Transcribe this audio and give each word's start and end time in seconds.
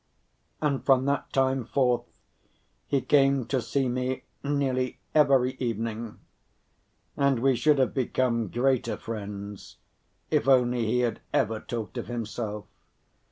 And 0.63 0.83
from 0.83 1.05
that 1.05 1.31
time 1.31 1.63
forth 1.63 2.05
he 2.87 3.01
came 3.01 3.45
to 3.45 3.61
see 3.61 3.87
me 3.87 4.23
nearly 4.43 4.97
every 5.13 5.51
evening. 5.59 6.17
And 7.15 7.37
we 7.37 7.55
should 7.55 7.77
have 7.77 7.93
become 7.93 8.47
greater 8.47 8.97
friends, 8.97 9.77
if 10.31 10.47
only 10.49 10.87
he 10.87 11.01
had 11.01 11.21
ever 11.35 11.59
talked 11.59 11.99
of 11.99 12.07
himself. 12.07 12.65